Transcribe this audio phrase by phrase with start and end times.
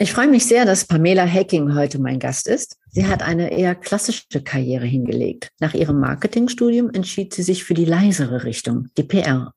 [0.00, 2.76] Ich freue mich sehr, dass Pamela Hacking heute mein Gast ist.
[2.88, 5.50] Sie hat eine eher klassische Karriere hingelegt.
[5.58, 9.54] Nach ihrem Marketingstudium entschied sie sich für die leisere Richtung, die PR.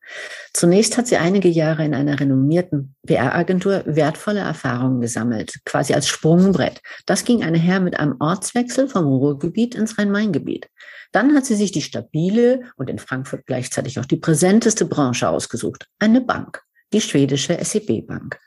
[0.52, 6.82] Zunächst hat sie einige Jahre in einer renommierten PR-Agentur wertvolle Erfahrungen gesammelt, quasi als Sprungbrett.
[7.06, 10.70] Das ging einher mit einem Ortswechsel vom Ruhrgebiet ins Rhein-Main-Gebiet.
[11.12, 15.86] Dann hat sie sich die stabile und in Frankfurt gleichzeitig auch die präsenteste Branche ausgesucht,
[16.00, 16.64] eine Bank,
[16.94, 18.40] die schwedische SEB-Bank.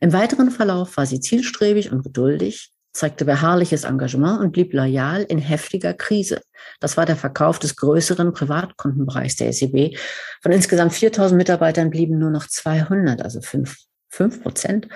[0.00, 5.38] Im weiteren Verlauf war sie zielstrebig und geduldig, zeigte beharrliches Engagement und blieb loyal in
[5.38, 6.40] heftiger Krise.
[6.80, 9.96] Das war der Verkauf des größeren Privatkundenbereichs der SEB.
[10.42, 13.76] Von insgesamt 4000 Mitarbeitern blieben nur noch 200, also fünf
[14.10, 14.88] fünf Prozent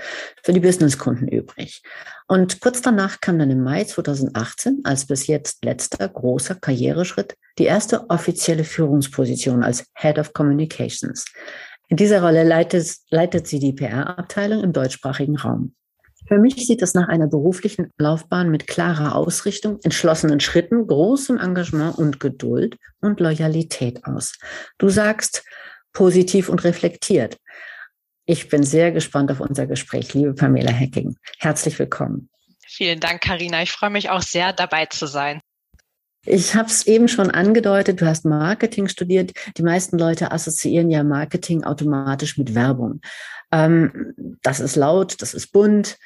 [0.42, 1.82] für die Businesskunden übrig.
[2.28, 7.64] Und kurz danach kam dann im Mai 2018 als bis jetzt letzter großer Karriereschritt die
[7.64, 11.26] erste offizielle Führungsposition als Head of Communications.
[11.88, 15.74] In dieser Rolle leitet, leitet sie die PR-Abteilung im deutschsprachigen Raum.
[16.28, 21.98] Für mich sieht das nach einer beruflichen Laufbahn mit klarer Ausrichtung, entschlossenen Schritten, großem Engagement
[21.98, 24.38] und Geduld und Loyalität aus.
[24.78, 25.44] Du sagst
[25.92, 27.36] positiv und reflektiert.
[28.24, 31.16] Ich bin sehr gespannt auf unser Gespräch, liebe Pamela Hacking.
[31.38, 32.30] Herzlich willkommen.
[32.66, 33.62] Vielen Dank, Karina.
[33.62, 35.40] Ich freue mich auch sehr, dabei zu sein.
[36.24, 39.32] Ich habe es eben schon angedeutet, du hast Marketing studiert.
[39.56, 43.00] Die meisten Leute assoziieren ja Marketing automatisch mit Werbung.
[43.50, 45.98] Ähm, das ist laut, das ist bunt.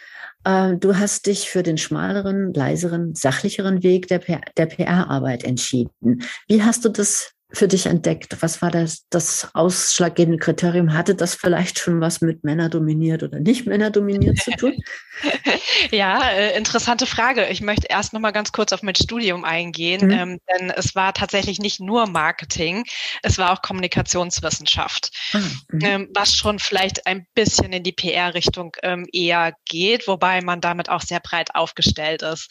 [0.44, 4.20] Äh, du hast dich für den schmaleren, leiseren, sachlicheren Weg der,
[4.56, 6.22] der PR-Arbeit entschieden.
[6.48, 8.36] Wie hast du das für dich entdeckt?
[8.41, 10.94] Was war das, das ausschlaggebende Kriterium?
[10.94, 14.75] Hatte das vielleicht schon was mit Männer dominiert oder nicht Männer dominiert zu tun?
[15.91, 17.47] ja, äh, interessante Frage.
[17.47, 20.10] Ich möchte erst noch mal ganz kurz auf mein Studium eingehen, mhm.
[20.10, 22.84] ähm, denn es war tatsächlich nicht nur Marketing,
[23.22, 25.38] es war auch Kommunikationswissenschaft, ah,
[25.70, 25.81] mhm.
[25.82, 30.88] ähm, was schon vielleicht ein bisschen in die PR-Richtung ähm, eher geht, wobei man damit
[30.88, 32.50] auch sehr breit aufgestellt ist.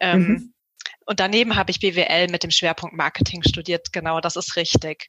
[0.00, 0.53] Ähm, mhm.
[1.06, 3.92] Und daneben habe ich BWL mit dem Schwerpunkt Marketing studiert.
[3.92, 5.08] Genau, das ist richtig.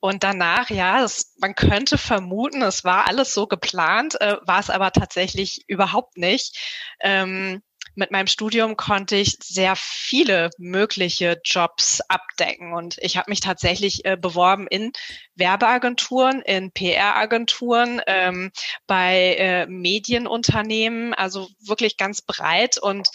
[0.00, 4.70] Und danach, ja, das, man könnte vermuten, es war alles so geplant, äh, war es
[4.70, 6.58] aber tatsächlich überhaupt nicht.
[7.00, 7.62] Ähm,
[7.94, 14.04] mit meinem Studium konnte ich sehr viele mögliche Jobs abdecken und ich habe mich tatsächlich
[14.04, 14.92] äh, beworben in
[15.34, 18.52] Werbeagenturen, in PR-Agenturen, ähm,
[18.86, 23.08] bei äh, Medienunternehmen, also wirklich ganz breit und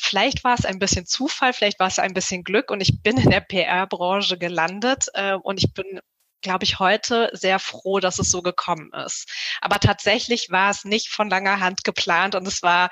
[0.00, 3.18] Vielleicht war es ein bisschen Zufall, vielleicht war es ein bisschen Glück und ich bin
[3.18, 6.00] in der PR-Branche gelandet äh, und ich bin
[6.42, 9.28] glaube ich, heute sehr froh, dass es so gekommen ist.
[9.60, 12.90] Aber tatsächlich war es nicht von langer Hand geplant und es war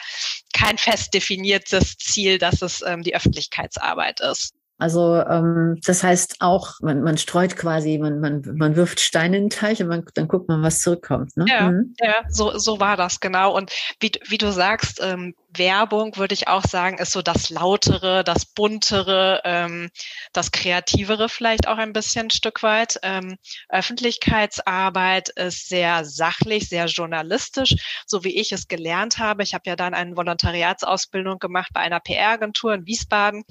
[0.52, 4.54] kein fest definiertes Ziel, dass es ähm, die Öffentlichkeitsarbeit ist.
[4.78, 9.44] Also ähm, das heißt auch, man, man streut quasi, man, man, man wirft Steine in
[9.44, 11.36] den Teich und man, dann guckt man, was zurückkommt.
[11.36, 11.44] Ne?
[11.48, 11.94] Ja, mhm.
[12.00, 13.54] ja so, so war das genau.
[13.54, 13.70] Und
[14.00, 18.46] wie, wie du sagst, ähm, Werbung, würde ich auch sagen, ist so das Lautere, das
[18.46, 19.90] Buntere, ähm,
[20.32, 22.98] das Kreativere vielleicht auch ein bisschen ein Stück weit.
[23.02, 23.36] Ähm,
[23.68, 29.42] Öffentlichkeitsarbeit ist sehr sachlich, sehr journalistisch, so wie ich es gelernt habe.
[29.42, 33.44] Ich habe ja dann eine Volontariatsausbildung gemacht bei einer PR-Agentur in Wiesbaden,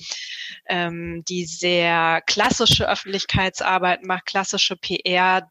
[0.68, 5.50] ähm, die sehr klassische Öffentlichkeitsarbeit macht, klassische PR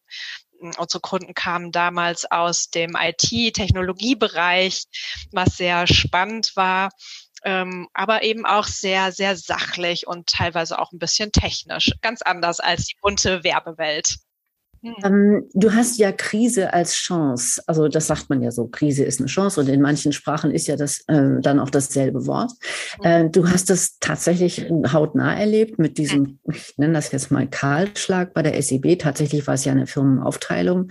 [0.78, 4.84] unsere Kunden kamen damals aus dem IT-Technologiebereich,
[5.32, 6.90] was sehr spannend war.
[7.44, 11.90] Ähm, aber eben auch sehr, sehr sachlich und teilweise auch ein bisschen technisch.
[12.00, 14.18] Ganz anders als die bunte Werbewelt.
[14.82, 14.94] Hm.
[15.04, 17.62] Ähm, du hast ja Krise als Chance.
[17.66, 20.66] Also das sagt man ja so, Krise ist eine Chance und in manchen Sprachen ist
[20.66, 22.50] ja das äh, dann auch dasselbe Wort.
[23.02, 28.34] Äh, du hast das tatsächlich hautnah erlebt mit diesem, ich nenne das jetzt mal Kahlschlag
[28.34, 28.98] bei der SEB.
[28.98, 30.90] Tatsächlich war es ja eine Firmenaufteilung.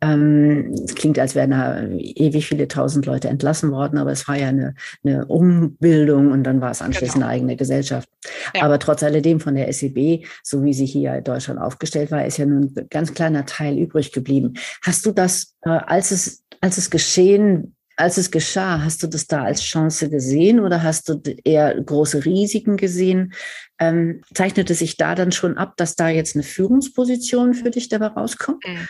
[0.00, 4.36] Ähm, es klingt, als wären da ewig viele tausend Leute entlassen worden, aber es war
[4.36, 4.74] ja eine,
[5.04, 7.26] eine Umbildung und dann war es anschließend genau.
[7.26, 8.08] eine eigene Gesellschaft.
[8.54, 8.62] Ja.
[8.62, 12.36] Aber trotz alledem von der SEB, so wie sie hier in Deutschland aufgestellt war, ist
[12.36, 14.54] ja nun ganz klar kleiner Teil übrig geblieben.
[14.82, 19.26] Hast du das, äh, als es, als es geschehen, als es geschah, hast du das
[19.26, 23.34] da als Chance gesehen oder hast du eher große Risiken gesehen?
[23.78, 28.06] Ähm, zeichnete sich da dann schon ab, dass da jetzt eine Führungsposition für dich dabei
[28.06, 28.64] rauskommt?
[28.66, 28.88] Mhm.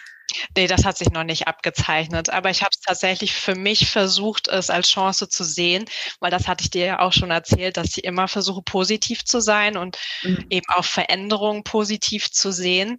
[0.56, 2.30] Nee, das hat sich noch nicht abgezeichnet.
[2.30, 5.84] Aber ich habe es tatsächlich für mich versucht, es als Chance zu sehen,
[6.20, 9.40] weil das hatte ich dir ja auch schon erzählt, dass ich immer versuche, positiv zu
[9.40, 10.46] sein und mhm.
[10.48, 12.98] eben auch Veränderungen positiv zu sehen.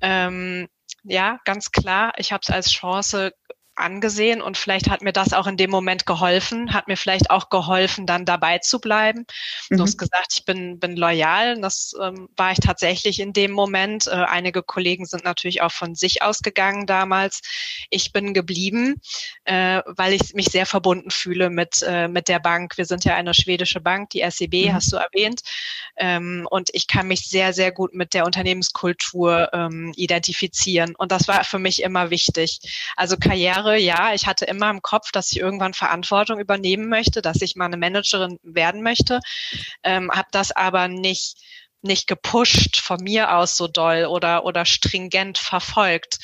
[0.00, 0.68] Ähm,
[1.02, 2.12] ja, ganz klar.
[2.18, 3.32] Ich habe es als Chance
[3.78, 7.48] angesehen und vielleicht hat mir das auch in dem Moment geholfen, hat mir vielleicht auch
[7.50, 9.26] geholfen, dann dabei zu bleiben.
[9.70, 9.76] Mhm.
[9.76, 13.52] Du hast gesagt, ich bin, bin loyal und das ähm, war ich tatsächlich in dem
[13.52, 14.06] Moment.
[14.06, 17.40] Äh, einige Kollegen sind natürlich auch von sich ausgegangen damals.
[17.90, 19.00] Ich bin geblieben,
[19.44, 22.76] äh, weil ich mich sehr verbunden fühle mit, äh, mit der Bank.
[22.76, 24.74] Wir sind ja eine schwedische Bank, die SEB mhm.
[24.74, 25.42] hast du erwähnt.
[25.96, 30.94] Ähm, und ich kann mich sehr, sehr gut mit der Unternehmenskultur ähm, identifizieren.
[30.96, 32.60] Und das war für mich immer wichtig.
[32.96, 37.22] Also Karriere Jahre, ja, ich hatte immer im Kopf, dass ich irgendwann Verantwortung übernehmen möchte,
[37.22, 39.20] dass ich mal eine Managerin werden möchte,
[39.82, 41.36] ähm, habe das aber nicht
[41.80, 46.18] nicht gepusht von mir aus so doll oder oder stringent verfolgt.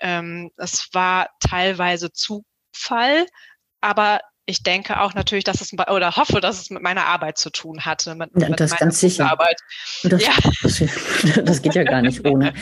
[0.00, 3.26] Ähm, es war teilweise Zufall,
[3.80, 7.50] aber ich denke auch natürlich, dass es oder hoffe, dass es mit meiner Arbeit zu
[7.50, 8.14] tun hatte.
[8.14, 9.30] Mit, ja, mit das ganz sicher.
[9.30, 9.58] Arbeit.
[10.02, 10.32] Das, ja.
[11.42, 12.52] das, geht ja gar nicht ohne.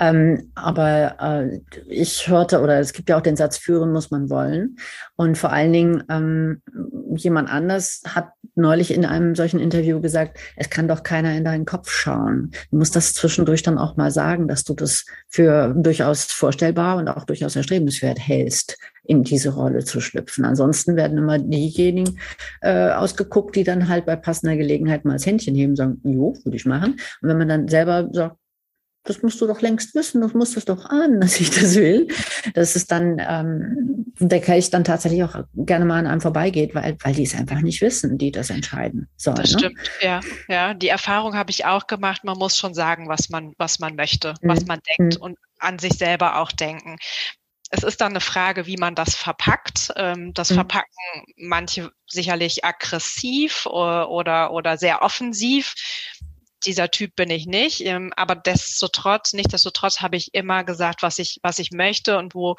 [0.00, 4.30] ähm, aber äh, ich hörte, oder es gibt ja auch den Satz, führen muss man
[4.30, 4.78] wollen.
[5.16, 6.62] Und vor allen Dingen, ähm,
[7.16, 11.64] jemand anders hat neulich in einem solchen Interview gesagt, es kann doch keiner in deinen
[11.64, 12.50] Kopf schauen.
[12.70, 17.08] Du musst das zwischendurch dann auch mal sagen, dass du das für durchaus vorstellbar und
[17.08, 18.76] auch durchaus erstrebenswert hältst
[19.08, 20.44] in diese Rolle zu schlüpfen.
[20.44, 22.20] Ansonsten werden immer diejenigen
[22.60, 26.36] äh, ausgeguckt, die dann halt bei passender Gelegenheit mal das Händchen heben und sagen, jo,
[26.44, 27.00] würde ich machen.
[27.22, 28.36] Und wenn man dann selber sagt,
[29.04, 32.08] das musst du doch längst wissen, du musst es doch ahnen, dass ich das will.
[32.52, 36.98] Das ist dann, ähm, der Kelch dann tatsächlich auch gerne mal an einem vorbeigeht, weil,
[37.02, 39.36] weil die es einfach nicht wissen, die das entscheiden sollen.
[39.36, 39.58] Das ne?
[39.58, 40.20] stimmt, ja.
[40.48, 42.24] Ja, die Erfahrung habe ich auch gemacht.
[42.24, 44.48] Man muss schon sagen, was man, was man möchte, mhm.
[44.48, 45.22] was man denkt mhm.
[45.22, 46.98] und an sich selber auch denken
[47.70, 49.92] es ist dann eine Frage, wie man das verpackt.
[49.96, 50.54] Ähm, das mhm.
[50.54, 50.92] verpacken
[51.36, 55.74] manche sicherlich aggressiv oder, oder, sehr offensiv.
[56.64, 61.38] Dieser Typ bin ich nicht, ähm, aber destotrotz, nichtsdestotrotz habe ich immer gesagt, was ich,
[61.42, 62.56] was ich möchte und wo,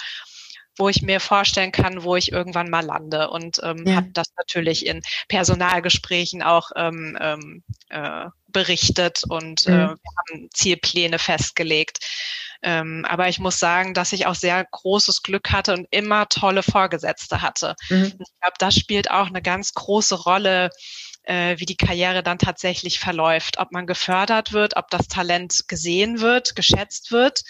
[0.77, 3.29] wo ich mir vorstellen kann, wo ich irgendwann mal lande.
[3.29, 3.95] Und ähm, ja.
[3.97, 9.77] habe das natürlich in Personalgesprächen auch ähm, ähm, äh, berichtet und äh, mhm.
[9.77, 12.00] äh, wir haben Zielpläne festgelegt.
[12.61, 16.63] Ähm, aber ich muss sagen, dass ich auch sehr großes Glück hatte und immer tolle
[16.63, 17.75] Vorgesetzte hatte.
[17.89, 18.06] Mhm.
[18.06, 20.69] Ich glaube, das spielt auch eine ganz große Rolle
[21.29, 26.21] äh, wie die Karriere dann tatsächlich verläuft, ob man gefördert wird, ob das Talent gesehen
[26.21, 27.43] wird, geschätzt wird,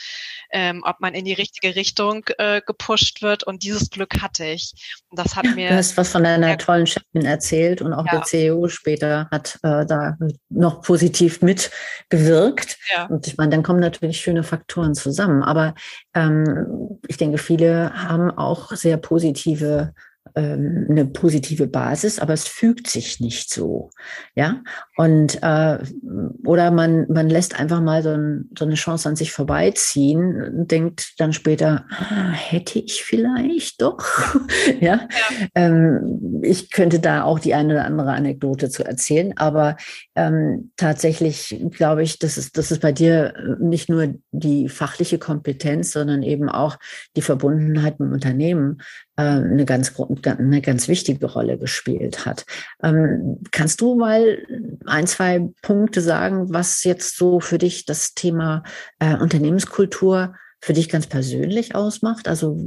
[0.51, 3.43] ähm, ob man in die richtige Richtung äh, gepusht wird.
[3.43, 4.73] Und dieses Glück hatte ich.
[5.07, 5.69] Und das hat mir.
[5.69, 8.11] Du hast was von deiner tollen Chefin erzählt und auch ja.
[8.11, 10.17] der CEO später hat äh, da
[10.49, 12.77] noch positiv mitgewirkt.
[12.93, 13.05] Ja.
[13.05, 15.41] Und ich meine, dann kommen natürlich schöne Faktoren zusammen.
[15.41, 15.73] Aber
[16.13, 19.93] ähm, ich denke, viele haben auch sehr positive
[20.35, 23.91] ähm, eine positive Basis, aber es fügt sich nicht so,
[24.35, 24.61] ja.
[24.97, 25.77] Und äh,
[26.45, 30.71] oder man man lässt einfach mal so, ein, so eine Chance an sich vorbeiziehen und
[30.71, 34.03] denkt dann später, ah, hätte ich vielleicht doch,
[34.79, 34.89] ja.
[34.89, 35.07] ja.
[35.55, 39.77] Ähm, ich könnte da auch die eine oder andere Anekdote zu erzählen, aber
[40.15, 45.91] ähm, tatsächlich glaube ich, dass es das ist bei dir nicht nur die fachliche Kompetenz,
[45.91, 46.77] sondern eben auch
[47.15, 49.93] die Verbundenheit mit dem Unternehmen äh, eine ganz
[50.23, 52.45] eine ganz wichtige Rolle gespielt hat.
[52.83, 54.39] Ähm, kannst du mal
[54.85, 58.63] ein, zwei Punkte sagen, was jetzt so für dich das Thema
[58.99, 62.27] äh, Unternehmenskultur für dich ganz persönlich ausmacht?
[62.27, 62.57] Also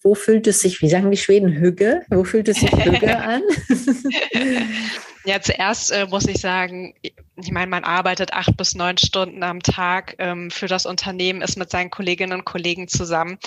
[0.00, 2.02] wo fühlt es sich, wie sagen die Schweden, Hüge?
[2.10, 3.42] Wo fühlt es sich Hüge an?
[5.26, 6.94] Ja, zuerst äh, muss ich sagen,
[7.36, 11.58] ich meine, man arbeitet acht bis neun Stunden am Tag ähm, für das Unternehmen, ist
[11.58, 13.38] mit seinen Kolleginnen und Kollegen zusammen.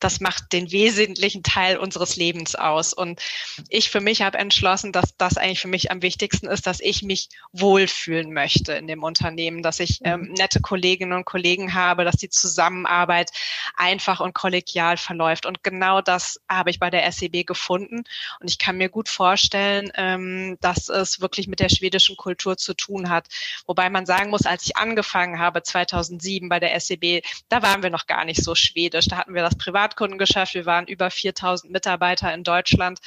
[0.00, 2.92] Das macht den wesentlichen Teil unseres Lebens aus.
[2.92, 3.20] Und
[3.68, 7.02] ich für mich habe entschlossen, dass das eigentlich für mich am wichtigsten ist, dass ich
[7.02, 10.32] mich wohlfühlen möchte in dem Unternehmen, dass ich ähm, mhm.
[10.34, 13.30] nette Kolleginnen und Kollegen habe, dass die Zusammenarbeit
[13.76, 15.46] einfach und kollegial verläuft.
[15.46, 18.04] Und genau das habe ich bei der SEB gefunden.
[18.40, 22.56] Und ich kann mir gut vorstellen, ähm, dass es wirklich wirklich mit der schwedischen Kultur
[22.56, 23.28] zu tun hat.
[23.66, 27.90] Wobei man sagen muss, als ich angefangen habe 2007 bei der SEB, da waren wir
[27.90, 29.06] noch gar nicht so schwedisch.
[29.06, 30.54] Da hatten wir das Privatkundengeschäft.
[30.54, 33.00] Wir waren über 4000 Mitarbeiter in Deutschland.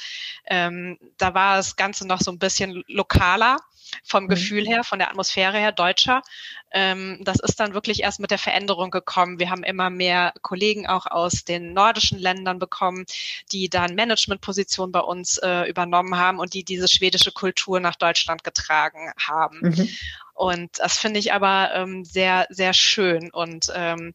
[0.46, 3.58] Ähm, da war das Ganze noch so ein bisschen lokaler
[4.04, 4.28] vom mhm.
[4.28, 6.22] Gefühl her, von der Atmosphäre her deutscher.
[6.70, 9.38] Ähm, das ist dann wirklich erst mit der Veränderung gekommen.
[9.38, 13.04] Wir haben immer mehr Kollegen auch aus den nordischen Ländern bekommen,
[13.52, 18.44] die dann Managementpositionen bei uns äh, übernommen haben und die diese schwedische Kultur nach Deutschland
[18.44, 19.60] getragen haben.
[19.60, 19.88] Mhm.
[20.34, 23.30] Und das finde ich aber ähm, sehr, sehr schön.
[23.30, 24.14] Und ähm,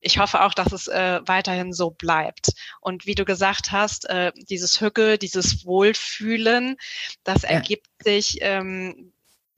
[0.00, 2.52] ich hoffe auch, dass es äh, weiterhin so bleibt.
[2.80, 6.76] Und wie du gesagt hast, äh, dieses Hücke, dieses Wohlfühlen,
[7.24, 7.50] das ja.
[7.50, 9.12] ergibt sich ähm,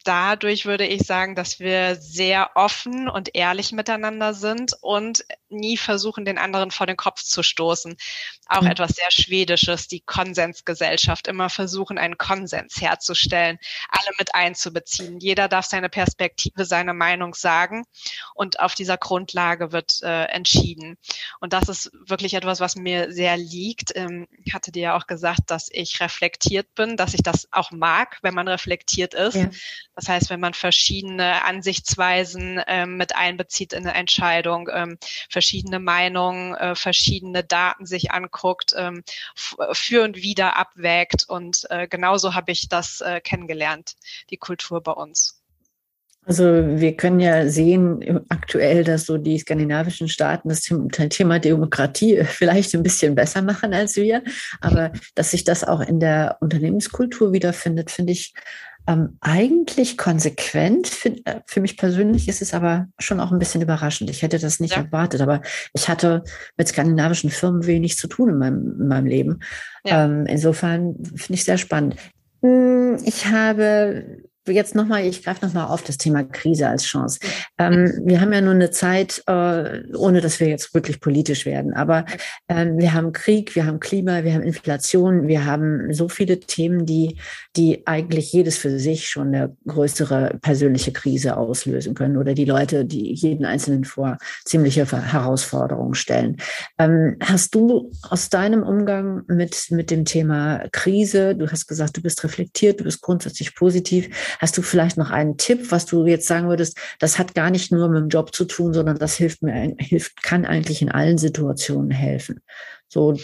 [0.08, 6.24] dadurch würde ich sagen, dass wir sehr offen und ehrlich miteinander sind und nie versuchen,
[6.24, 7.96] den anderen vor den Kopf zu stoßen.
[8.48, 8.68] Auch mhm.
[8.68, 11.28] etwas sehr Schwedisches, die Konsensgesellschaft.
[11.28, 15.20] Immer versuchen, einen Konsens herzustellen, alle mit einzubeziehen.
[15.20, 17.84] Jeder darf seine Perspektive, seine Meinung sagen
[18.34, 20.96] und auf dieser Grundlage wird äh, entschieden.
[21.40, 23.92] Und das ist wirklich etwas, was mir sehr liegt.
[23.94, 27.70] Ähm, ich hatte dir ja auch gesagt, dass ich reflektiert bin, dass ich das auch
[27.70, 29.36] mag, wenn man reflektiert ist.
[29.36, 29.50] Ja.
[29.94, 34.98] Das heißt, wenn man verschiedene Ansichtsweisen ähm, mit einbezieht in eine Entscheidung, ähm,
[35.38, 39.04] verschiedene Meinungen, äh, verschiedene Daten sich anguckt, ähm,
[39.36, 41.26] für und wieder abwägt.
[41.28, 43.94] Und äh, genauso habe ich das äh, kennengelernt,
[44.30, 45.40] die Kultur bei uns.
[46.26, 50.60] Also wir können ja sehen aktuell, dass so die skandinavischen Staaten das
[51.08, 54.22] Thema Demokratie vielleicht ein bisschen besser machen als wir,
[54.60, 58.34] aber dass sich das auch in der Unternehmenskultur wiederfindet, finde ich
[58.88, 60.88] ähm, eigentlich konsequent.
[60.88, 64.08] Für, äh, für, mich persönlich ist es aber schon auch ein bisschen überraschend.
[64.08, 64.82] Ich hätte das nicht ja.
[64.82, 65.42] erwartet, aber
[65.74, 66.24] ich hatte
[66.56, 69.40] mit skandinavischen Firmen wenig zu tun in meinem, in meinem Leben.
[69.84, 70.06] Ja.
[70.06, 71.96] Ähm, insofern finde ich sehr spannend.
[72.42, 77.18] Hm, ich habe jetzt nochmal, ich greife nochmal auf das Thema Krise als Chance.
[77.58, 81.74] Ähm, wir haben ja nur eine Zeit, äh, ohne dass wir jetzt wirklich politisch werden,
[81.74, 82.04] aber
[82.48, 86.86] ähm, wir haben Krieg, wir haben Klima, wir haben Inflation, wir haben so viele Themen,
[86.86, 87.16] die,
[87.56, 92.84] die eigentlich jedes für sich schon eine größere persönliche Krise auslösen können oder die Leute,
[92.84, 96.36] die jeden Einzelnen vor ziemliche Herausforderungen stellen.
[96.78, 102.02] Ähm, hast du aus deinem Umgang mit, mit dem Thema Krise, du hast gesagt, du
[102.02, 106.26] bist reflektiert, du bist grundsätzlich positiv, Hast du vielleicht noch einen Tipp, was du jetzt
[106.26, 109.42] sagen würdest, das hat gar nicht nur mit dem Job zu tun, sondern das hilft
[109.42, 112.40] mir, hilft, kann eigentlich in allen Situationen helfen.
[112.88, 113.18] So,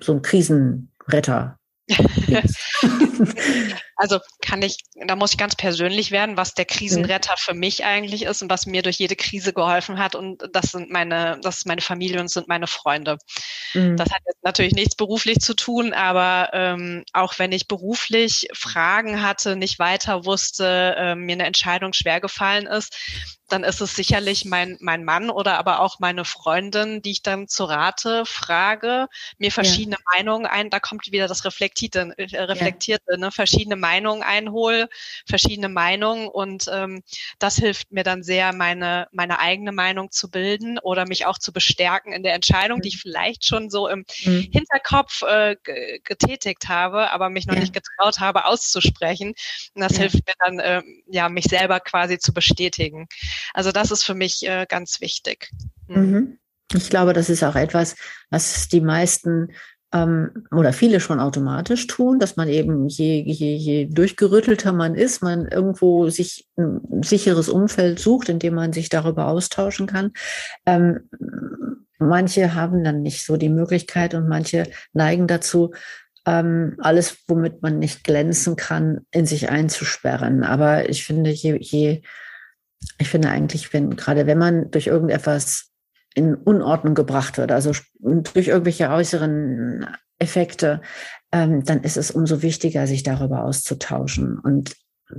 [0.00, 1.58] so ein Krisenretter.
[3.96, 8.24] Also kann ich, da muss ich ganz persönlich werden, was der Krisenretter für mich eigentlich
[8.24, 10.14] ist und was mir durch jede Krise geholfen hat.
[10.14, 13.16] Und das sind meine, das ist meine Familie und sind meine Freunde.
[13.72, 13.96] Mhm.
[13.96, 19.22] Das hat jetzt natürlich nichts beruflich zu tun, aber ähm, auch wenn ich beruflich Fragen
[19.22, 22.94] hatte, nicht weiter wusste, äh, mir eine Entscheidung schwer gefallen ist,
[23.48, 27.46] dann ist es sicherlich mein, mein Mann oder aber auch meine Freundin, die ich dann
[27.48, 29.06] zu Rate frage,
[29.38, 30.16] mir verschiedene ja.
[30.16, 33.16] Meinungen ein, da kommt wieder das Reflektierte, äh, Reflektierte, ja.
[33.18, 34.88] ne, verschiedene Meinungen einhole,
[35.28, 37.02] verschiedene Meinungen und ähm,
[37.38, 41.52] das hilft mir dann sehr, meine, meine eigene Meinung zu bilden oder mich auch zu
[41.52, 42.82] bestärken in der Entscheidung, mhm.
[42.82, 44.48] die ich vielleicht schon so im mhm.
[44.52, 45.56] Hinterkopf äh,
[46.02, 47.60] getätigt habe, aber mich noch ja.
[47.60, 49.34] nicht getraut habe auszusprechen.
[49.74, 53.06] Und das hilft mir dann, äh, ja, mich selber quasi zu bestätigen.
[53.54, 55.50] Also das ist für mich äh, ganz wichtig.
[55.86, 55.96] Mhm.
[55.96, 56.38] mhm.
[56.74, 57.94] Ich glaube, das ist auch etwas,
[58.28, 59.54] was die meisten
[59.96, 65.22] ähm, oder viele schon automatisch tun, dass man eben je, je, je durchgerüttelter man ist,
[65.22, 70.12] man irgendwo sich ein sicheres Umfeld sucht, in dem man sich darüber austauschen kann.
[70.66, 71.08] Ähm,
[71.98, 75.72] manche haben dann nicht so die Möglichkeit und manche neigen dazu,
[76.26, 80.42] ähm, alles, womit man nicht glänzen kann, in sich einzusperren.
[80.42, 82.02] Aber ich finde, je, je
[82.98, 85.70] ich finde eigentlich, wenn, gerade wenn man durch irgendetwas
[86.16, 89.86] in Unordnung gebracht wird, also durch irgendwelche äußeren
[90.18, 90.80] Effekte,
[91.30, 94.38] ähm, dann ist es umso wichtiger, sich darüber auszutauschen.
[94.38, 94.74] Und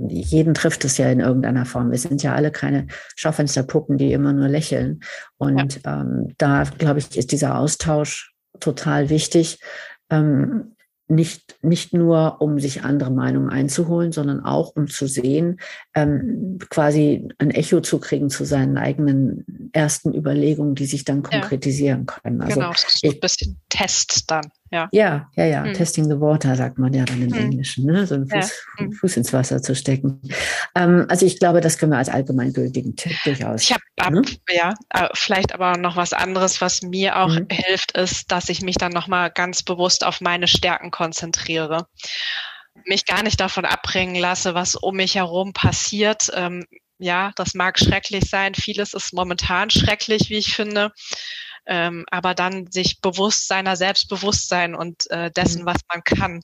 [0.08, 1.92] jeden trifft es ja in irgendeiner Form.
[1.92, 5.00] Wir sind ja alle keine Schaufensterpuppen, die immer nur lächeln.
[5.36, 6.00] Und ja.
[6.00, 9.60] ähm, da, glaube ich, ist dieser Austausch total wichtig.
[10.10, 10.74] Ähm,
[11.08, 15.60] nicht, nicht nur, um sich andere Meinungen einzuholen, sondern auch, um zu sehen,
[15.94, 22.06] ähm, quasi ein Echo zu kriegen zu seinen eigenen ersten Überlegungen, die sich dann konkretisieren
[22.06, 22.14] ja.
[22.14, 22.40] können.
[22.42, 24.46] Also genau, so ein bisschen Test dann.
[24.70, 25.64] Ja, ja, ja, ja.
[25.64, 25.74] Hm.
[25.74, 27.40] Testing the water, sagt man ja dann im hm.
[27.40, 28.06] Englischen, ne?
[28.06, 28.84] so einen Fuß, ja.
[28.84, 28.92] hm.
[28.92, 30.20] Fuß, ins Wasser zu stecken.
[30.74, 33.62] Ähm, also ich glaube, das können wir als allgemeingültigen Tipp durchaus.
[33.62, 34.22] Ich habe, ne?
[34.50, 37.46] ja, äh, vielleicht aber noch was anderes, was mir auch mhm.
[37.50, 41.86] hilft, ist, dass ich mich dann nochmal ganz bewusst auf meine Stärken konzentriere.
[42.84, 46.30] Mich gar nicht davon abbringen lasse, was um mich herum passiert.
[46.34, 46.64] Ähm,
[46.98, 48.54] ja, das mag schrecklich sein.
[48.54, 50.92] Vieles ist momentan schrecklich, wie ich finde
[51.68, 55.66] ähm, aber dann sich bewusst seiner Selbstbewusstsein und äh, dessen, mhm.
[55.66, 56.42] was man kann,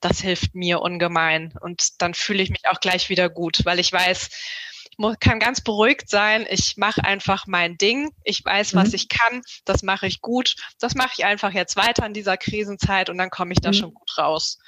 [0.00, 1.52] das hilft mir ungemein.
[1.60, 4.30] Und dann fühle ich mich auch gleich wieder gut, weil ich weiß,
[4.90, 6.46] ich muss, kann ganz beruhigt sein.
[6.48, 8.10] Ich mache einfach mein Ding.
[8.22, 8.94] Ich weiß, was mhm.
[8.94, 9.42] ich kann.
[9.64, 10.54] Das mache ich gut.
[10.78, 13.74] Das mache ich einfach jetzt weiter in dieser Krisenzeit und dann komme ich da mhm.
[13.74, 14.58] schon gut raus.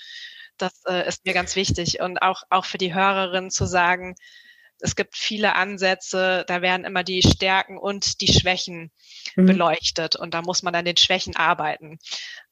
[0.56, 2.00] Das äh, ist mir ganz wichtig.
[2.00, 4.16] Und auch, auch für die Hörerin zu sagen,
[4.84, 8.92] es gibt viele Ansätze, da werden immer die Stärken und die Schwächen
[9.34, 9.46] mhm.
[9.46, 11.98] beleuchtet und da muss man an den Schwächen arbeiten.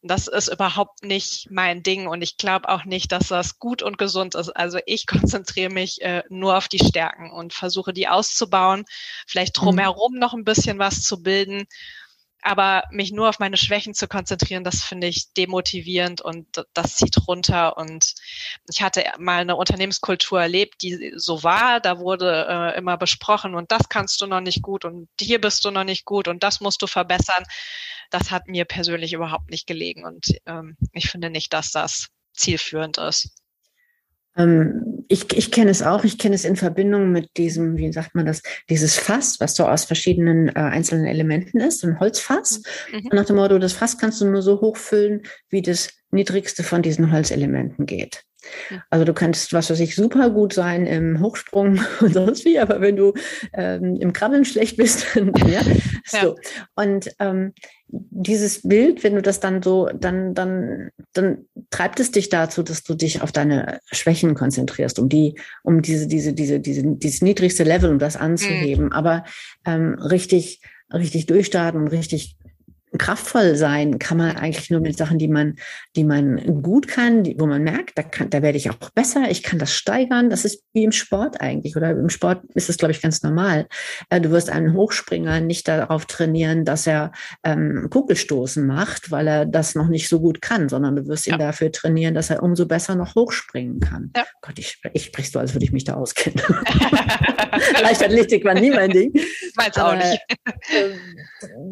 [0.01, 3.99] Das ist überhaupt nicht mein Ding und ich glaube auch nicht, dass das gut und
[3.99, 4.49] gesund ist.
[4.49, 8.85] Also ich konzentriere mich äh, nur auf die Stärken und versuche die auszubauen,
[9.27, 9.65] vielleicht mhm.
[9.67, 11.67] drumherum noch ein bisschen was zu bilden
[12.43, 17.17] aber mich nur auf meine Schwächen zu konzentrieren, das finde ich demotivierend und das zieht
[17.29, 17.77] runter.
[17.77, 18.15] Und
[18.69, 21.79] ich hatte mal eine Unternehmenskultur erlebt, die so war.
[21.81, 25.65] Da wurde äh, immer besprochen und das kannst du noch nicht gut und hier bist
[25.65, 27.45] du noch nicht gut und das musst du verbessern.
[28.11, 32.99] Das hat mir persönlich überhaupt nicht gelegen und ähm, ich finde nicht, dass das zielführend
[32.99, 33.31] ist.
[34.37, 38.15] Ähm, ich, ich kenne es auch, ich kenne es in Verbindung mit diesem, wie sagt
[38.15, 42.63] man das, dieses Fass, was so aus verschiedenen äh, einzelnen Elementen ist, ein Holzfass.
[42.93, 43.09] Mhm.
[43.13, 47.13] nach dem Motto, das Fass kannst du nur so hochfüllen, wie das niedrigste von diesen
[47.13, 48.25] Holzelementen geht.
[48.91, 52.81] Also du kannst, was weiß ich, super gut sein im Hochsprung und sonst wie, aber
[52.81, 53.15] wenn du
[53.53, 55.63] ähm, im Krabbeln schlecht bist, dann, ja,
[56.05, 56.17] so.
[56.17, 56.35] Ja.
[56.75, 57.53] Und ähm,
[57.89, 62.83] dieses Bild, wenn du das dann so, dann, dann, dann treibt es dich dazu, dass
[62.83, 67.65] du dich auf deine Schwächen konzentrierst, um die, um diese, diese, diese, diese, dieses niedrigste
[67.65, 68.87] Level, um das anzuheben.
[68.87, 68.93] Mhm.
[68.93, 69.25] Aber
[69.67, 72.37] ähm, richtig, richtig durchstarten und richtig
[72.99, 75.57] kraftvoll sein kann man eigentlich nur mit Sachen, die man,
[75.97, 79.31] die man gut kann, die, wo man merkt, da kann, da werde ich auch besser,
[79.31, 80.31] ich kann das steigern.
[80.31, 81.77] Das ist wie im Sport eigentlich.
[81.77, 83.67] Oder im Sport ist es, glaube ich, ganz normal.
[84.11, 87.13] Äh, du wirst einen Hochspringer nicht darauf trainieren, dass er
[87.45, 91.35] ähm, Kugelstoßen macht, weil er das noch nicht so gut kann, sondern du wirst ja.
[91.35, 94.11] ihn dafür trainieren, dass er umso besser noch hochspringen kann.
[94.17, 94.25] Ja.
[94.43, 96.43] Gott, ich, ich sprichst du, als würde ich mich da auskennen.
[97.83, 99.13] Leichtathletik war nie mein Ding.
[99.57, 100.21] Weiß auch nicht.
[100.71, 100.91] Äh,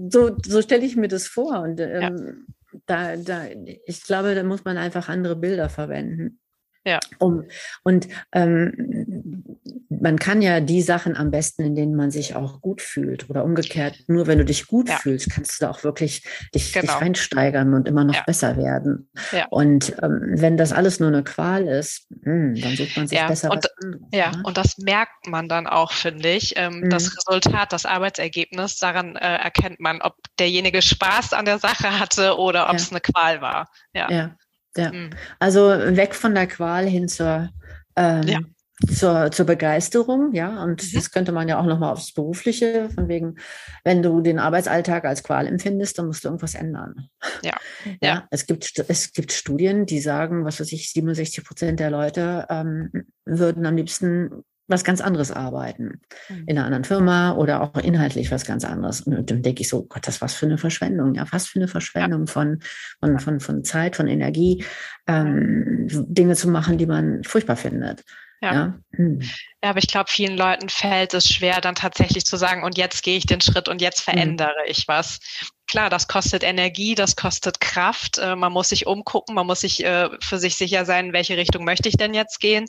[0.09, 1.61] so, so stelle ich mir das vor.
[1.61, 2.79] Und ähm, ja.
[2.87, 3.45] da, da,
[3.87, 6.41] ich glaube, da muss man einfach andere Bilder verwenden.
[6.85, 6.99] Ja.
[7.19, 7.45] Um,
[7.83, 9.60] und ähm,
[9.91, 13.29] man kann ja die Sachen am besten, in denen man sich auch gut fühlt.
[13.29, 14.97] Oder umgekehrt, nur wenn du dich gut ja.
[14.97, 16.23] fühlst, kannst du da auch wirklich
[16.55, 16.93] dich, genau.
[16.93, 18.23] dich reinsteigern und immer noch ja.
[18.25, 19.11] besser werden.
[19.33, 19.47] Ja.
[19.51, 23.21] Und ähm, wenn das alles nur eine Qual ist, mh, hm, dann sucht man sich
[23.27, 23.69] besser und,
[24.13, 24.43] Ja, ne?
[24.45, 26.55] und das merkt man dann auch, finde ich.
[26.57, 26.91] Ähm, mhm.
[26.91, 32.39] Das Resultat, das Arbeitsergebnis, daran äh, erkennt man, ob derjenige Spaß an der Sache hatte
[32.39, 33.69] oder ob es eine Qual war.
[33.93, 34.09] Ja.
[34.09, 34.93] ja.
[34.93, 35.11] Mhm.
[35.41, 37.51] also weg von der Qual hin zur,
[37.97, 38.55] ähm.
[38.87, 40.63] Zur, zur Begeisterung, ja.
[40.63, 40.95] Und mhm.
[40.95, 43.37] das könnte man ja auch nochmal aufs Berufliche, von wegen,
[43.85, 47.09] wenn du den Arbeitsalltag als Qual empfindest, dann musst du irgendwas ändern.
[47.43, 47.53] Ja.
[48.01, 48.09] ja.
[48.09, 48.29] ja.
[48.31, 52.91] Es, gibt, es gibt Studien, die sagen, was weiß ich, 67 Prozent der Leute ähm,
[53.25, 56.01] würden am liebsten was ganz anderes arbeiten.
[56.29, 56.45] Mhm.
[56.47, 59.01] In einer anderen Firma oder auch inhaltlich was ganz anderes.
[59.03, 61.69] Und dann denke ich so, Gott, das was für eine Verschwendung, ja, was für eine
[61.69, 62.61] Verschwendung von,
[63.01, 64.65] von, von, von Zeit, von Energie,
[65.09, 68.05] ähm, Dinge zu machen, die man furchtbar findet.
[68.43, 68.55] Ja.
[68.55, 68.79] Ja.
[68.93, 69.21] Hm.
[69.63, 73.03] ja, aber ich glaube, vielen Leuten fällt es schwer, dann tatsächlich zu sagen, und jetzt
[73.03, 74.15] gehe ich den Schritt und jetzt hm.
[74.15, 74.71] verändere hm.
[74.71, 75.21] ich was.
[75.67, 78.19] Klar, das kostet Energie, das kostet Kraft.
[78.19, 81.37] Äh, man muss sich umgucken, man muss sich äh, für sich sicher sein, in welche
[81.37, 82.67] Richtung möchte ich denn jetzt gehen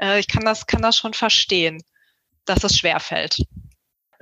[0.00, 1.82] äh, ich kann das, kann das schon verstehen,
[2.44, 3.44] dass es schwer fällt.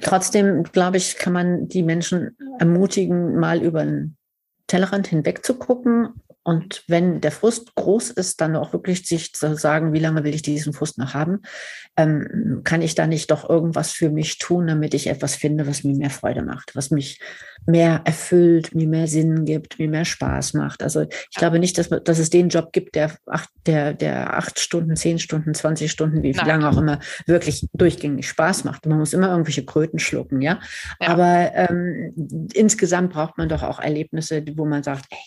[0.01, 4.16] Trotzdem, glaube ich, kann man die Menschen ermutigen, mal über den
[4.66, 9.55] Tellerrand hinweg zu gucken und wenn der Frust groß ist, dann auch wirklich sich zu
[9.55, 11.42] sagen, wie lange will ich diesen Frust noch haben?
[11.96, 15.85] Ähm, kann ich da nicht doch irgendwas für mich tun, damit ich etwas finde, was
[15.85, 17.20] mir mehr Freude macht, was mich
[17.64, 20.83] mehr erfüllt, mir mehr Sinn gibt, mir mehr Spaß macht?
[20.83, 24.59] Also ich glaube nicht, dass, dass es den Job gibt, der acht, der, der acht
[24.59, 26.46] Stunden, zehn Stunden, zwanzig Stunden, wie Nein.
[26.46, 28.87] lange auch immer, wirklich durchgängig Spaß macht.
[28.87, 30.59] Man muss immer irgendwelche Kröten schlucken, ja.
[31.00, 31.09] ja.
[31.09, 35.18] Aber ähm, insgesamt braucht man doch auch Erlebnisse, wo man sagt, ey,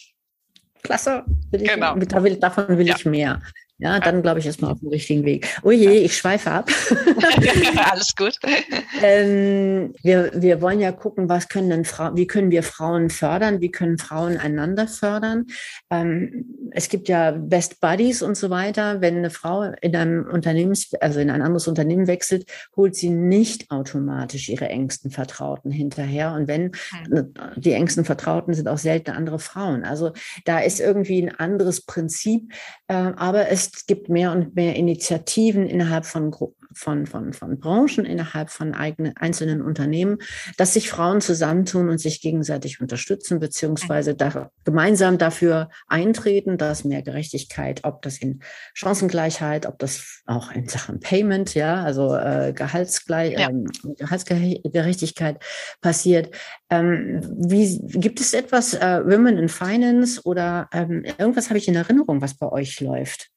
[0.85, 1.95] klasse, will ich, genau.
[2.39, 3.41] davon will ich mehr.
[3.77, 5.47] Ja, dann glaube ich, ist man auf dem richtigen Weg.
[5.61, 6.69] Oh je, ich schweife ab.
[7.91, 8.39] Alles gut.
[9.03, 13.59] ähm, wir, wir wollen ja gucken, was können denn Frauen, wie können wir Frauen fördern,
[13.59, 15.47] wie können Frauen einander fördern.
[15.89, 19.01] Ähm, es gibt ja Best Buddies und so weiter.
[19.01, 23.71] Wenn eine Frau in einem Unternehmens, also in ein anderes Unternehmen wechselt, holt sie nicht
[23.71, 26.31] automatisch ihre engsten Vertrauten hinterher.
[26.31, 26.71] Und wenn
[27.09, 27.33] hm.
[27.57, 29.83] die engsten Vertrauten sind auch selten andere Frauen.
[29.83, 30.13] Also
[30.45, 32.53] da ist irgendwie ein anderes Prinzip,
[32.87, 37.59] äh, aber es es gibt mehr und mehr Initiativen innerhalb von Gruppen von, von, von
[37.59, 40.17] Branchen, innerhalb von eigenen, einzelnen Unternehmen,
[40.57, 47.01] dass sich Frauen zusammentun und sich gegenseitig unterstützen, beziehungsweise da, gemeinsam dafür eintreten, dass mehr
[47.01, 48.41] Gerechtigkeit, ob das in
[48.73, 53.49] Chancengleichheit, ob das auch in Sachen Payment, ja, also äh, Gehaltsgleich, ja.
[53.49, 55.41] ähm, Gehaltsgerechtigkeit
[55.81, 56.35] passiert.
[56.69, 61.75] Ähm, wie gibt es etwas, äh, Women in Finance oder ähm, irgendwas habe ich in
[61.75, 63.31] Erinnerung, was bei euch läuft?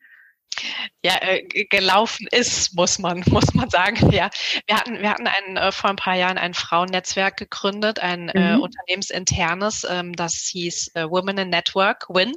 [1.03, 4.11] Ja, äh, gelaufen ist, muss man, muss man sagen.
[4.13, 4.31] Ja,
[4.67, 8.39] wir hatten, wir hatten ein, äh, vor ein paar Jahren ein Frauennetzwerk gegründet, ein äh,
[8.39, 8.59] mhm.
[8.59, 12.35] äh, unternehmensinternes, ähm, das hieß äh, Women in Network, WIN.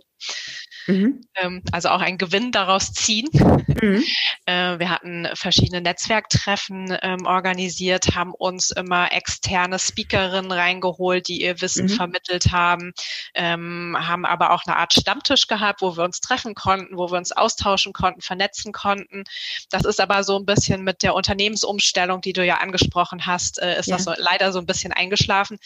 [0.87, 1.21] Mhm.
[1.35, 3.29] Ähm, also auch einen Gewinn daraus ziehen.
[3.33, 4.03] Mhm.
[4.47, 11.61] Äh, wir hatten verschiedene Netzwerktreffen ähm, organisiert, haben uns immer externe Speakerinnen reingeholt, die ihr
[11.61, 11.89] Wissen mhm.
[11.89, 12.91] vermittelt haben,
[13.35, 17.17] ähm, haben aber auch eine Art Stammtisch gehabt, wo wir uns treffen konnten, wo wir
[17.17, 19.25] uns austauschen konnten, vernetzen konnten.
[19.69, 23.79] Das ist aber so ein bisschen mit der Unternehmensumstellung, die du ja angesprochen hast, äh,
[23.79, 23.97] ist ja.
[23.97, 25.59] das so, leider so ein bisschen eingeschlafen.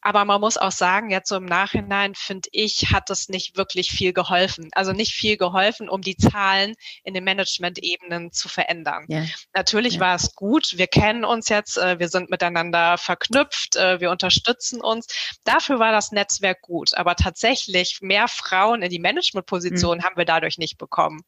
[0.00, 3.90] Aber man muss auch sagen, jetzt so im Nachhinein, finde ich, hat das nicht wirklich
[3.90, 4.68] viel geholfen.
[4.72, 9.06] Also nicht viel geholfen, um die Zahlen in den Management-Ebenen zu verändern.
[9.08, 9.24] Ja.
[9.54, 10.00] Natürlich ja.
[10.00, 10.74] war es gut.
[10.76, 15.06] Wir kennen uns jetzt, äh, wir sind miteinander verknüpft, äh, wir unterstützen uns.
[15.44, 16.94] Dafür war das Netzwerk gut.
[16.94, 20.02] Aber tatsächlich mehr Frauen in die Management-Position mhm.
[20.04, 21.22] haben wir dadurch nicht bekommen.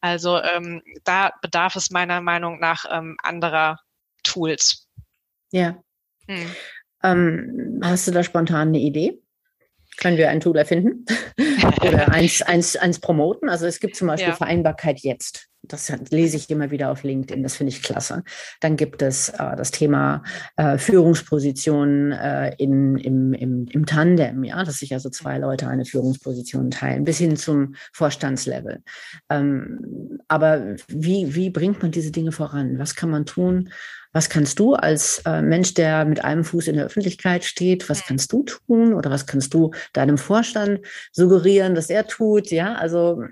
[0.00, 3.78] Also ähm, da bedarf es meiner Meinung nach ähm, anderer
[4.22, 4.88] Tools.
[5.52, 5.82] Ja.
[6.26, 6.50] Hm.
[7.02, 9.20] Ähm, hast du da spontan eine Idee?
[9.96, 11.04] Können wir ein Tool erfinden
[11.82, 13.48] oder eins, eins, eins promoten?
[13.48, 14.36] Also es gibt zum Beispiel ja.
[14.36, 15.50] Vereinbarkeit jetzt.
[15.62, 18.24] Das lese ich immer wieder auf LinkedIn, das finde ich klasse.
[18.60, 20.22] Dann gibt es äh, das Thema
[20.56, 25.84] äh, Führungspositionen äh, in, im, im, im Tandem, ja, dass sich also zwei Leute eine
[25.84, 28.82] Führungsposition teilen, bis hin zum Vorstandslevel.
[29.28, 32.78] Ähm, aber wie, wie bringt man diese Dinge voran?
[32.78, 33.70] Was kann man tun?
[34.12, 38.04] Was kannst du als äh, Mensch, der mit einem Fuß in der Öffentlichkeit steht, was
[38.04, 40.80] kannst du tun oder was kannst du deinem Vorstand
[41.12, 42.50] suggerieren, dass er tut?
[42.50, 43.22] Ja, also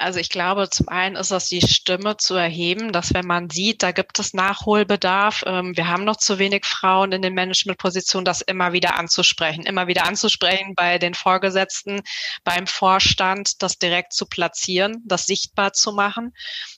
[0.00, 3.82] also ich glaube, zum einen ist das die Stimme zu erheben, dass wenn man sieht,
[3.82, 8.40] da gibt es Nachholbedarf, ähm, wir haben noch zu wenig Frauen in den Managementpositionen, das
[8.40, 12.00] immer wieder anzusprechen, immer wieder anzusprechen bei den Vorgesetzten,
[12.44, 16.32] beim Vorstand, das direkt zu platzieren, das sichtbar zu machen.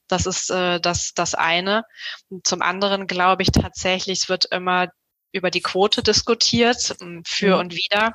[0.08, 1.84] Das ist äh, das, das eine.
[2.28, 4.88] Und zum anderen glaube ich tatsächlich, es wird immer
[5.30, 7.60] über die Quote diskutiert, für mhm.
[7.60, 8.14] und wieder.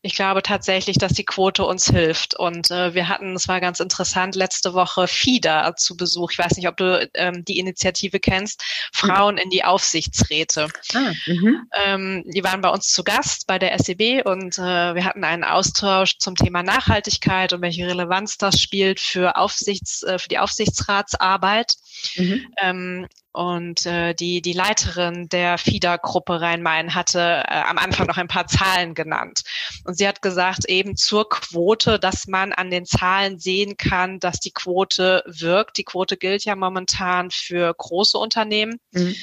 [0.00, 2.38] Ich glaube tatsächlich, dass die Quote uns hilft.
[2.38, 6.30] Und äh, wir hatten, es war ganz interessant, letzte Woche FIDA zu Besuch.
[6.30, 10.68] Ich weiß nicht, ob du ähm, die Initiative kennst, Frauen in die Aufsichtsräte.
[10.94, 11.66] Ah, mhm.
[11.84, 15.42] ähm, die waren bei uns zu Gast bei der SEB und äh, wir hatten einen
[15.42, 21.74] Austausch zum Thema Nachhaltigkeit und welche Relevanz das spielt für, Aufsichts, äh, für die Aufsichtsratsarbeit.
[22.16, 22.46] Mhm.
[22.62, 28.28] Ähm, und äh, die, die Leiterin der FIDA-Gruppe Rhein-Main hatte äh, am Anfang noch ein
[28.28, 29.42] paar Zahlen genannt.
[29.84, 34.40] Und sie hat gesagt, eben zur Quote, dass man an den Zahlen sehen kann, dass
[34.40, 35.78] die Quote wirkt.
[35.78, 38.80] Die Quote gilt ja momentan für große Unternehmen.
[38.92, 39.14] Mhm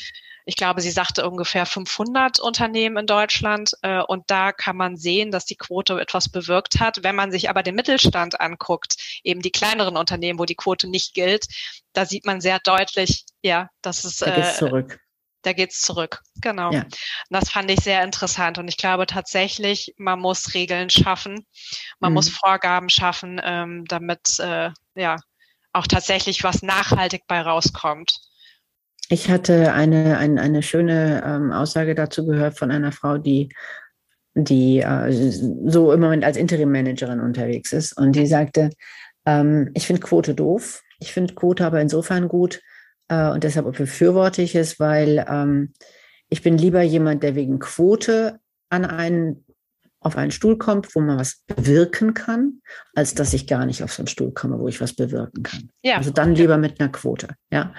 [0.45, 3.71] ich glaube, sie sagte ungefähr 500 Unternehmen in Deutschland.
[3.81, 7.03] Äh, und da kann man sehen, dass die Quote etwas bewirkt hat.
[7.03, 11.15] Wenn man sich aber den Mittelstand anguckt, eben die kleineren Unternehmen, wo die Quote nicht
[11.15, 11.47] gilt,
[11.93, 14.17] da sieht man sehr deutlich, ja, dass es.
[14.17, 14.99] Da geht's äh, zurück.
[15.41, 16.71] Da geht's zurück, genau.
[16.71, 16.81] Ja.
[16.81, 16.95] Und
[17.29, 18.57] das fand ich sehr interessant.
[18.57, 21.45] Und ich glaube tatsächlich, man muss Regeln schaffen,
[21.99, 22.15] man mhm.
[22.15, 25.17] muss Vorgaben schaffen, ähm, damit äh, ja
[25.71, 28.19] auch tatsächlich was nachhaltig bei rauskommt.
[29.09, 33.49] Ich hatte eine, eine, eine schöne ähm, Aussage dazu gehört von einer Frau, die,
[34.33, 37.97] die äh, so im Moment als Interim-Managerin unterwegs ist.
[37.97, 38.71] Und die sagte,
[39.25, 40.81] ähm, ich finde Quote doof.
[40.99, 42.61] Ich finde Quote aber insofern gut
[43.07, 45.73] äh, und deshalb befürworte ich es, weil ähm,
[46.29, 48.39] ich bin lieber jemand, der wegen Quote
[48.69, 49.44] an einen
[50.05, 52.61] auf einen Stuhl kommt, wo man was bewirken kann,
[52.93, 55.69] als dass ich gar nicht auf so einen Stuhl komme, wo ich was bewirken kann.
[55.81, 55.97] Ja.
[55.97, 57.29] Also dann lieber mit einer Quote.
[57.51, 57.73] Ja.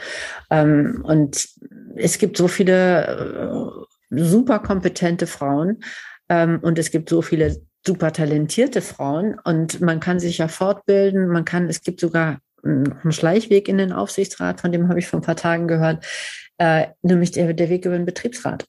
[0.51, 1.49] Ähm, und
[1.95, 5.85] es gibt so viele äh, super kompetente Frauen
[6.29, 11.29] ähm, und es gibt so viele super talentierte Frauen und man kann sich ja fortbilden.
[11.29, 15.21] Man kann, es gibt sogar einen Schleichweg in den Aufsichtsrat, von dem habe ich vor
[15.21, 16.05] ein paar Tagen gehört,
[16.59, 18.67] äh, nämlich der, der Weg über den Betriebsrat.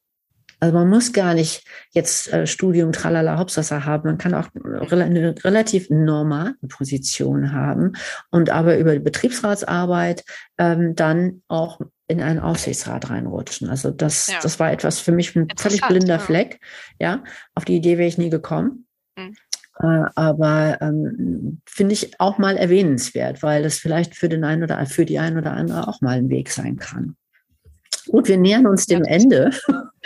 [0.60, 4.10] Also man muss gar nicht jetzt äh, Studium tralala Hauptsache haben.
[4.10, 4.48] Man kann auch
[4.92, 7.94] eine relativ normale Position haben
[8.32, 10.24] und aber über die Betriebsratsarbeit
[10.58, 13.70] ähm, dann auch in einen Aufsichtsrat reinrutschen.
[13.70, 14.40] Also das, ja.
[14.42, 16.20] das war etwas für mich ein völlig blinder ja.
[16.20, 16.60] Fleck.
[17.00, 18.88] Ja, auf die Idee wäre ich nie gekommen.
[19.18, 19.36] Mhm.
[19.80, 24.84] Äh, aber ähm, finde ich auch mal erwähnenswert, weil das vielleicht für den einen oder
[24.88, 27.16] für die einen oder andere auch mal ein Weg sein kann.
[28.08, 29.52] Gut, wir nähern uns dem Ende.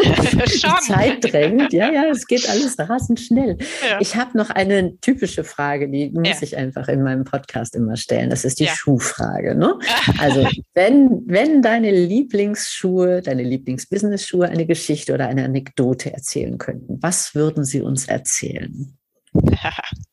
[0.46, 1.74] Die Zeit drängt.
[1.74, 3.58] Ja, ja, es geht alles rasend schnell.
[3.88, 4.00] Ja.
[4.00, 6.36] Ich habe noch eine typische Frage, die muss ja.
[6.42, 8.30] ich einfach in meinem Podcast immer stellen.
[8.30, 8.76] Das ist die ja.
[8.76, 9.56] Schuhfrage.
[9.56, 9.78] Ne?
[10.18, 17.34] Also, wenn, wenn deine Lieblingsschuhe, deine Lieblingsbusiness-Schuhe eine Geschichte oder eine Anekdote erzählen könnten, was
[17.34, 18.98] würden sie uns erzählen?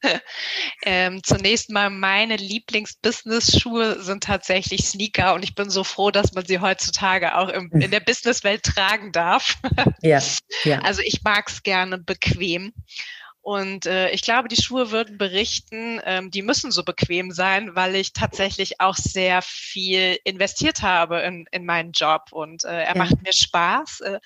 [0.84, 6.46] ähm, zunächst mal meine Lieblings-Business-Schuhe sind tatsächlich Sneaker und ich bin so froh, dass man
[6.46, 9.56] sie heutzutage auch im, in der Businesswelt tragen darf.
[10.02, 10.20] ja,
[10.64, 10.80] ja.
[10.80, 12.72] Also ich mag es gerne bequem.
[13.40, 17.94] Und äh, ich glaube, die Schuhe würden berichten, ähm, die müssen so bequem sein, weil
[17.94, 22.94] ich tatsächlich auch sehr viel investiert habe in, in meinen Job und äh, er ja.
[22.96, 24.00] macht mir Spaß.
[24.02, 24.20] Äh,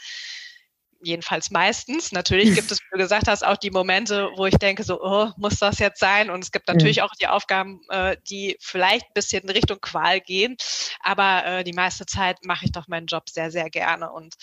[1.03, 2.13] jedenfalls meistens.
[2.13, 5.31] Natürlich gibt es, wie du gesagt hast, auch die Momente, wo ich denke, so, oh,
[5.37, 6.31] muss das jetzt sein?
[6.31, 7.03] Und es gibt natürlich mhm.
[7.05, 10.57] auch die Aufgaben, äh, die vielleicht ein bisschen in Richtung Qual gehen.
[11.01, 14.11] Aber äh, die meiste Zeit mache ich doch meinen Job sehr, sehr gerne.
[14.11, 14.35] Und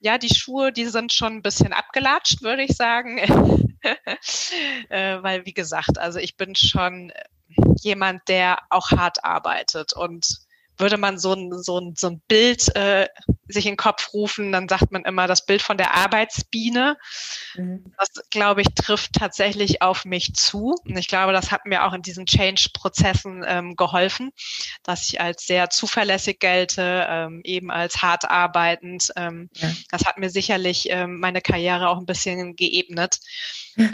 [0.00, 3.18] ja, die Schuhe, die sind schon ein bisschen abgelatscht, würde ich sagen.
[4.88, 7.12] äh, weil, wie gesagt, also ich bin schon
[7.80, 10.47] jemand, der auch hart arbeitet und
[10.78, 13.08] würde man so ein, so ein, so ein Bild äh,
[13.48, 16.96] sich in den Kopf rufen, dann sagt man immer das Bild von der Arbeitsbiene.
[17.54, 17.92] Mhm.
[17.98, 20.74] Das, glaube ich, trifft tatsächlich auf mich zu.
[20.84, 24.30] Und ich glaube, das hat mir auch in diesen Change-Prozessen ähm, geholfen,
[24.82, 29.12] dass ich als sehr zuverlässig gelte, ähm, eben als hart arbeitend.
[29.16, 29.70] Ähm, ja.
[29.90, 33.20] Das hat mir sicherlich ähm, meine Karriere auch ein bisschen geebnet.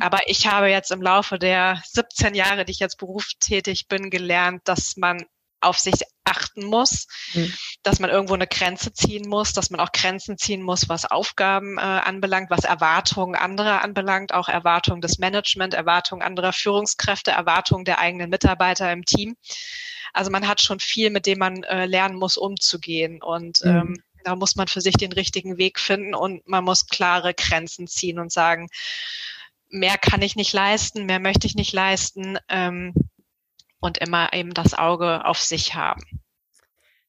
[0.00, 4.62] Aber ich habe jetzt im Laufe der 17 Jahre, die ich jetzt berufstätig bin, gelernt,
[4.64, 5.26] dass man
[5.60, 7.52] auf sich achten muss, mhm.
[7.82, 11.78] dass man irgendwo eine Grenze ziehen muss, dass man auch Grenzen ziehen muss, was Aufgaben
[11.78, 17.98] äh, anbelangt, was Erwartungen anderer anbelangt, auch Erwartungen des Management, Erwartungen anderer Führungskräfte, Erwartungen der
[17.98, 19.36] eigenen Mitarbeiter im Team.
[20.12, 23.70] Also man hat schon viel, mit dem man äh, lernen muss, umzugehen und mhm.
[23.70, 27.86] ähm, da muss man für sich den richtigen Weg finden und man muss klare Grenzen
[27.86, 28.68] ziehen und sagen,
[29.68, 32.38] mehr kann ich nicht leisten, mehr möchte ich nicht leisten.
[32.48, 32.94] Ähm,
[33.84, 36.02] und immer eben das Auge auf sich haben.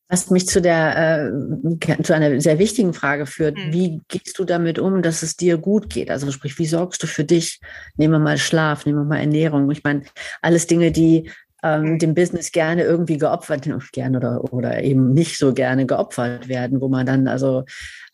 [0.07, 1.31] Was mich zu der
[1.79, 3.73] äh, zu einer sehr wichtigen Frage führt: hm.
[3.73, 6.11] Wie gehst du damit um, dass es dir gut geht?
[6.11, 7.59] Also sprich, wie sorgst du für dich?
[7.95, 9.71] Nehmen wir mal Schlaf, nehmen wir mal Ernährung.
[9.71, 10.03] Ich meine,
[10.43, 11.31] alles Dinge, die
[11.63, 16.81] ähm, dem Business gerne irgendwie geopfert, gerne oder, oder eben nicht so gerne geopfert werden,
[16.81, 17.63] wo man dann also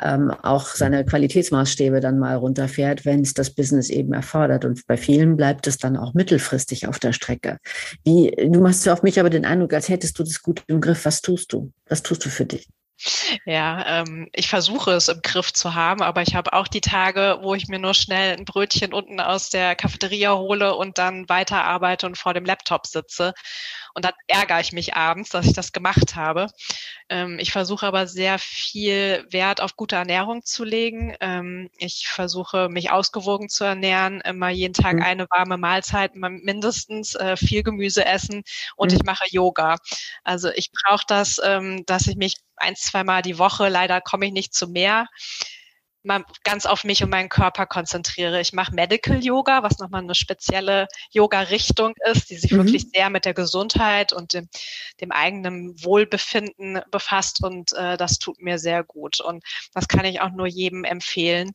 [0.02, 4.66] ähm, auch seine Qualitätsmaßstäbe dann mal runterfährt, wenn es das Business eben erfordert.
[4.66, 7.58] Und bei vielen bleibt es dann auch mittelfristig auf der Strecke.
[8.04, 11.06] Wie, du machst auf mich aber den Eindruck, als hättest du das gut im Griff.
[11.06, 11.72] Was tust du?
[11.88, 12.68] Was tust du für dich?
[13.46, 17.40] Ja, ähm, ich versuche es im Griff zu haben, aber ich habe auch die Tage,
[17.42, 22.06] wo ich mir nur schnell ein Brötchen unten aus der Cafeteria hole und dann weiterarbeite
[22.06, 23.34] und vor dem Laptop sitze.
[23.94, 26.48] Und dann ärgere ich mich abends, dass ich das gemacht habe.
[27.10, 31.16] Ähm, ich versuche aber sehr viel Wert auf gute Ernährung zu legen.
[31.20, 35.04] Ähm, ich versuche mich ausgewogen zu ernähren, immer jeden Tag mhm.
[35.04, 38.44] eine warme Mahlzeit, mindestens äh, viel Gemüse essen
[38.76, 38.98] und mhm.
[38.98, 39.78] ich mache Yoga.
[40.24, 44.32] Also ich brauche das, ähm, dass ich mich ein, zweimal die Woche, leider komme ich
[44.32, 45.08] nicht zu mehr,
[46.04, 48.42] mal ganz auf mich und meinen Körper konzentriere.
[48.42, 52.58] Ich mache Medical Yoga, was nochmal eine spezielle Yoga-Richtung ist, die sich mhm.
[52.58, 54.50] wirklich sehr mit der Gesundheit und dem,
[55.00, 59.20] dem eigenen Wohlbefinden befasst und äh, das tut mir sehr gut.
[59.20, 61.54] Und das kann ich auch nur jedem empfehlen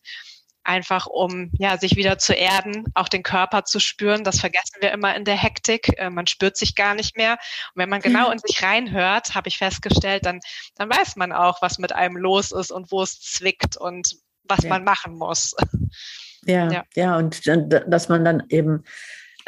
[0.66, 4.24] einfach um ja sich wieder zu erden, auch den Körper zu spüren.
[4.24, 5.96] Das vergessen wir immer in der Hektik.
[5.98, 7.32] Äh, man spürt sich gar nicht mehr.
[7.32, 10.40] Und wenn man genau in sich reinhört, habe ich festgestellt, dann
[10.74, 14.16] dann weiß man auch, was mit einem los ist und wo es zwickt und
[14.48, 14.70] was ja.
[14.70, 15.54] man machen muss.
[16.46, 18.84] Ja, ja, ja, und dass man dann eben,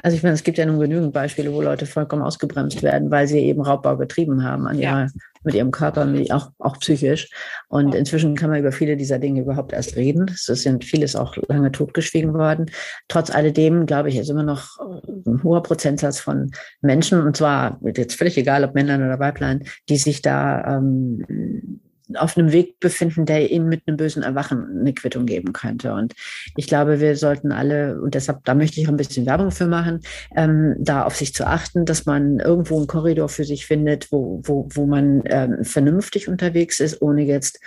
[0.02, 3.28] also ich meine, es gibt ja nun genügend Beispiele, wo Leute vollkommen ausgebremst werden, weil
[3.28, 5.08] sie eben Raubbau getrieben haben an ihrer, ja.
[5.44, 7.30] mit ihrem Körper, mit, auch, auch psychisch.
[7.68, 10.26] Und inzwischen kann man über viele dieser Dinge überhaupt erst reden.
[10.28, 12.66] Es sind vieles auch lange totgeschwiegen worden.
[13.08, 14.78] Trotz alledem, glaube ich, ist immer noch
[15.26, 19.98] ein hoher Prozentsatz von Menschen, und zwar jetzt völlig egal, ob Männlein oder Weiblein, die
[19.98, 21.80] sich da ähm,
[22.14, 25.92] auf einem Weg befinden, der ihnen mit einem bösen Erwachen eine Quittung geben könnte.
[25.92, 26.14] Und
[26.57, 29.66] ich glaube, wir sollten alle, und deshalb, da möchte ich auch ein bisschen Werbung für
[29.66, 30.01] machen,
[30.37, 34.40] ähm, da auf sich zu achten, dass man irgendwo einen Korridor für sich findet, wo,
[34.44, 37.61] wo, wo man ähm, vernünftig unterwegs ist, ohne jetzt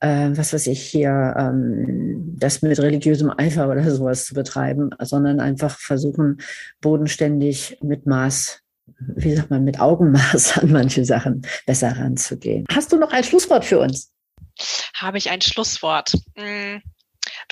[0.00, 5.40] äh, was weiß ich hier, ähm, das mit religiösem Eifer oder sowas zu betreiben, sondern
[5.40, 6.38] einfach versuchen,
[6.80, 8.61] bodenständig mit Maß
[9.16, 12.64] wie sagt man, mit Augenmaß an manche Sachen besser ranzugehen.
[12.72, 14.12] Hast du noch ein Schlusswort für uns?
[14.94, 16.12] Habe ich ein Schlusswort?
[16.36, 16.82] Hm.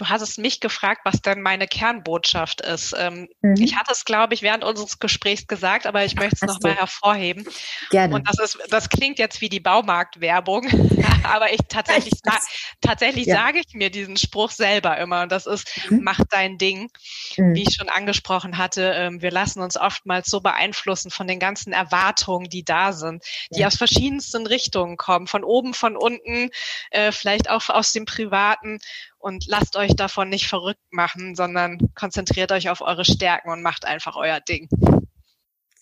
[0.00, 2.94] Du hattest mich gefragt, was denn meine Kernbotschaft ist.
[2.96, 3.56] Ähm, mhm.
[3.58, 7.46] Ich hatte es, glaube ich, während unseres Gesprächs gesagt, aber ich möchte es nochmal hervorheben.
[7.90, 8.14] Gerne.
[8.14, 10.66] Und das ist, das klingt jetzt wie die Baumarktwerbung,
[11.24, 12.32] aber ich tatsächlich, sa
[12.80, 13.36] tatsächlich ja.
[13.36, 15.24] sage ich mir diesen Spruch selber immer.
[15.24, 16.00] Und das ist, mhm.
[16.02, 16.90] mach dein Ding.
[17.36, 17.54] Mhm.
[17.54, 21.74] Wie ich schon angesprochen hatte, ähm, wir lassen uns oftmals so beeinflussen von den ganzen
[21.74, 23.66] Erwartungen, die da sind, die ja.
[23.66, 26.48] aus verschiedensten Richtungen kommen, von oben, von unten,
[26.90, 28.78] äh, vielleicht auch aus dem Privaten.
[29.20, 33.84] Und lasst euch davon nicht verrückt machen, sondern konzentriert euch auf eure Stärken und macht
[33.84, 34.68] einfach euer Ding.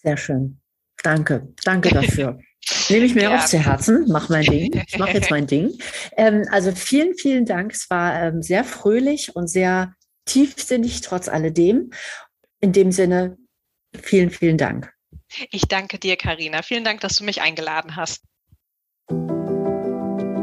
[0.03, 0.61] Sehr schön.
[1.03, 1.49] Danke.
[1.65, 2.39] Danke dafür.
[2.89, 3.39] Nehme ich mir ja.
[3.39, 4.83] auch zu Herzen, mach mein Ding.
[4.87, 5.79] Ich mache jetzt mein Ding.
[6.17, 7.73] Ähm, also vielen, vielen Dank.
[7.73, 9.95] Es war ähm, sehr fröhlich und sehr
[10.27, 11.91] tiefsinnig trotz alledem.
[12.61, 13.39] In dem Sinne,
[14.03, 14.93] vielen, vielen Dank.
[15.51, 16.63] Ich danke dir, Karina.
[16.63, 18.25] Vielen Dank, dass du mich eingeladen hast.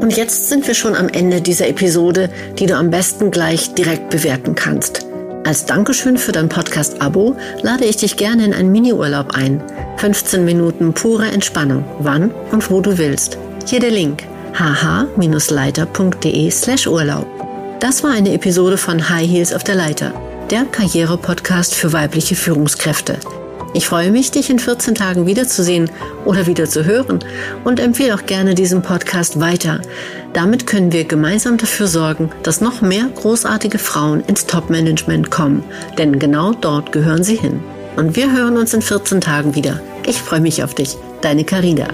[0.06, 4.08] Und jetzt sind wir schon am Ende dieser Episode, die du am besten gleich direkt
[4.10, 5.04] bewerten kannst.
[5.44, 9.60] Als Dankeschön für dein Podcast-Abo lade ich dich gerne in einen Miniurlaub ein.
[9.96, 13.36] 15 Minuten pure Entspannung, wann und wo du willst.
[13.66, 14.22] Hier der Link
[14.56, 17.26] hh-leiter.de slash Urlaub.
[17.80, 20.12] Das war eine Episode von High Heels auf der Leiter,
[20.52, 23.18] der Karriere-Podcast für weibliche Führungskräfte.
[23.76, 25.90] Ich freue mich, dich in 14 Tagen wiederzusehen
[26.24, 27.18] oder wieder zu hören
[27.62, 29.82] und empfehle auch gerne diesen Podcast weiter.
[30.32, 35.62] Damit können wir gemeinsam dafür sorgen, dass noch mehr großartige Frauen ins Top-Management kommen,
[35.98, 37.60] denn genau dort gehören sie hin.
[37.96, 39.82] Und wir hören uns in 14 Tagen wieder.
[40.06, 41.88] Ich freue mich auf dich, deine Carina.